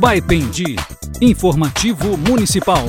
[0.00, 0.76] Baipendi,
[1.20, 2.84] informativo municipal.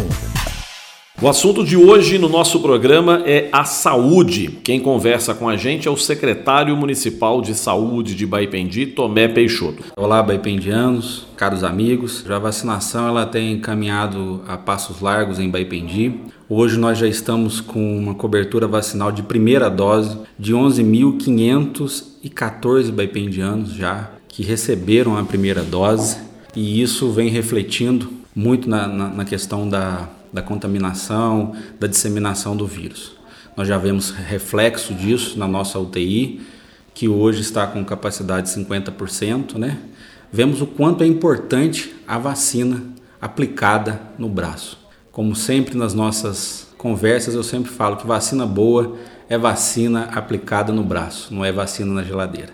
[1.19, 4.59] O assunto de hoje no nosso programa é a saúde.
[4.63, 9.85] Quem conversa com a gente é o secretário municipal de saúde de Baipendi, Tomé Peixoto.
[9.97, 12.23] Olá, baipendianos, caros amigos.
[12.27, 16.13] Já a vacinação ela tem caminhado a passos largos em Baipendi.
[16.47, 24.11] Hoje nós já estamos com uma cobertura vacinal de primeira dose de 11.514 baipendianos já
[24.27, 30.09] que receberam a primeira dose e isso vem refletindo muito na, na, na questão da
[30.31, 33.13] da contaminação, da disseminação do vírus.
[33.57, 36.41] Nós já vemos reflexo disso na nossa UTI,
[36.93, 39.79] que hoje está com capacidade de 50%, né?
[40.31, 42.83] Vemos o quanto é importante a vacina
[43.19, 44.77] aplicada no braço.
[45.11, 48.95] Como sempre nas nossas conversas, eu sempre falo que vacina boa
[49.27, 52.51] é vacina aplicada no braço, não é vacina na geladeira.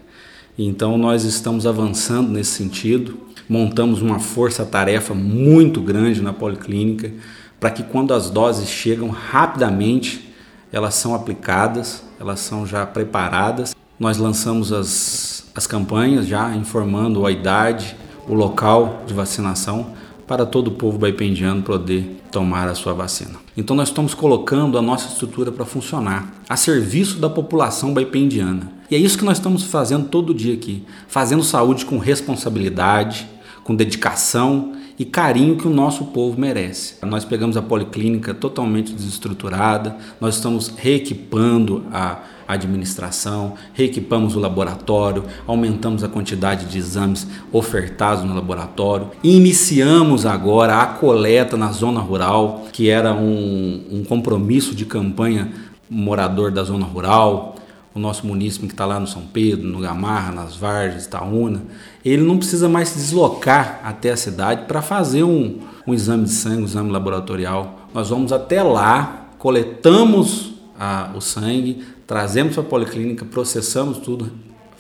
[0.57, 7.11] Então nós estamos avançando nesse sentido, montamos uma força-tarefa muito grande na policlínica
[7.59, 10.33] para que quando as doses chegam rapidamente,
[10.71, 13.75] elas são aplicadas, elas são já preparadas.
[13.99, 17.95] Nós lançamos as, as campanhas já informando a idade,
[18.27, 19.93] o local de vacinação
[20.27, 23.35] para todo o povo baipendiano poder tomar a sua vacina.
[23.55, 28.73] Então nós estamos colocando a nossa estrutura para funcionar a serviço da população baipendiana.
[28.89, 33.27] E é isso que nós estamos fazendo todo dia aqui, fazendo saúde com responsabilidade,
[33.65, 37.03] com dedicação e carinho que o nosso povo merece.
[37.03, 46.03] Nós pegamos a policlínica totalmente desestruturada, nós estamos reequipando a administração, reequipamos o laboratório, aumentamos
[46.03, 52.87] a quantidade de exames ofertados no laboratório, iniciamos agora a coleta na zona rural, que
[52.87, 55.51] era um, um compromisso de campanha
[55.89, 57.54] morador da zona rural,
[57.95, 61.63] o nosso munícipe que está lá no São Pedro, no Gamarra, nas Vargas, Itaúna,
[62.03, 66.31] ele não precisa mais se deslocar até a cidade para fazer um, um exame de
[66.31, 67.87] sangue, um exame laboratorial.
[67.93, 74.29] Nós vamos até lá, coletamos a, o sangue, trazemos para a policlínica, processamos tudo,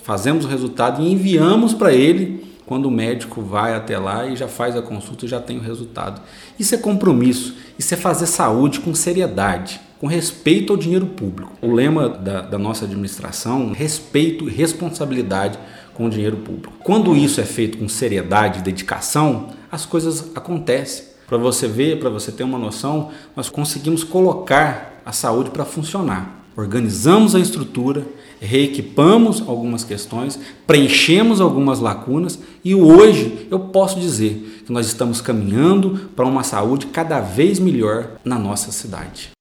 [0.03, 4.49] fazemos o resultado e enviamos para ele quando o médico vai até lá e já
[4.49, 6.21] faz a consulta e já tem o resultado.
[6.59, 11.53] Isso é compromisso, isso é fazer saúde com seriedade com respeito ao dinheiro público.
[11.63, 15.57] O lema da, da nossa administração respeito e responsabilidade
[15.95, 16.75] com o dinheiro público.
[16.83, 21.05] Quando isso é feito com seriedade e dedicação, as coisas acontecem.
[21.25, 26.45] Para você ver, para você ter uma noção, nós conseguimos colocar a saúde para funcionar.
[26.55, 28.05] Organizamos a estrutura,
[28.39, 36.11] reequipamos algumas questões, preenchemos algumas lacunas e hoje eu posso dizer que nós estamos caminhando
[36.15, 39.34] para uma saúde cada vez melhor na nossa cidade.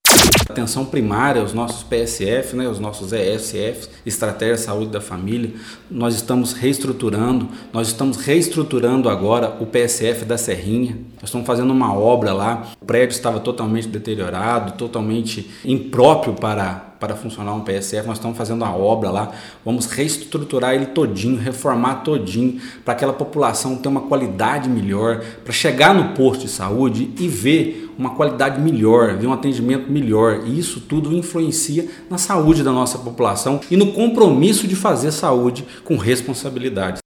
[0.54, 5.52] Atenção primária, os nossos PSF, né, os nossos ESF, Estratégia de Saúde da Família,
[5.90, 10.96] nós estamos reestruturando, nós estamos reestruturando agora o PSF da Serrinha.
[11.16, 17.16] Nós estamos fazendo uma obra lá, o prédio estava totalmente deteriorado, totalmente impróprio para para
[17.16, 19.32] funcionar um PSF, nós estamos fazendo uma obra lá,
[19.62, 25.94] vamos reestruturar ele todinho, reformar todinho, para aquela população ter uma qualidade melhor, para chegar
[25.94, 30.42] no posto de saúde e ver uma qualidade melhor, ver um atendimento melhor.
[30.46, 35.64] E isso tudo influencia na saúde da nossa população e no compromisso de fazer saúde
[35.84, 36.98] com responsabilidade.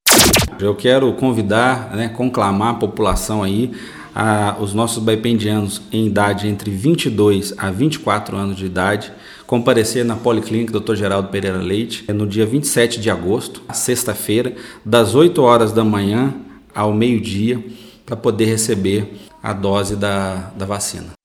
[0.60, 3.70] Eu quero convidar, né, conclamar a população aí
[4.14, 9.12] a, os nossos baipendianos em idade entre 22 a 24 anos de idade
[9.48, 10.94] comparecer na Policlínica Dr.
[10.94, 16.34] Geraldo Pereira Leite no dia 27 de agosto, sexta-feira, das 8 horas da manhã
[16.74, 17.64] ao meio-dia,
[18.04, 19.10] para poder receber
[19.42, 21.18] a dose da, da vacina.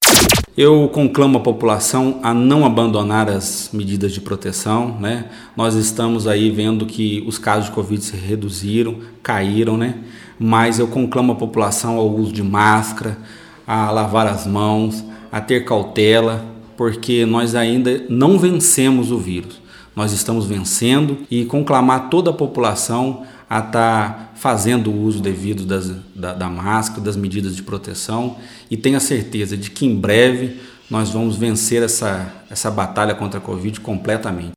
[0.55, 5.25] Eu conclamo a população a não abandonar as medidas de proteção, né?
[5.57, 9.95] Nós estamos aí vendo que os casos de Covid se reduziram, caíram, né?
[10.37, 13.17] Mas eu conclamo a população ao uso de máscara,
[13.65, 16.45] a lavar as mãos, a ter cautela,
[16.77, 19.59] porque nós ainda não vencemos o vírus.
[19.95, 25.63] Nós estamos vencendo e conclamar toda a população a estar tá fazendo o uso devido
[25.65, 28.37] das, da, da máscara, das medidas de proteção
[28.69, 30.59] e tenha certeza de que em breve
[30.89, 34.51] nós vamos vencer essa, essa batalha contra a Covid completamente.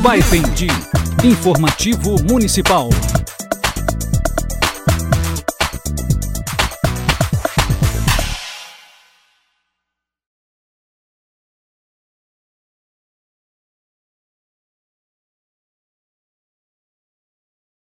[0.00, 0.20] Vai
[1.22, 2.88] Informativo Municipal.